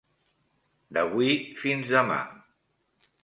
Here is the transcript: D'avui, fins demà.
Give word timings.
D'avui, 0.97 1.29
fins 1.63 1.85
demà. 1.91 2.17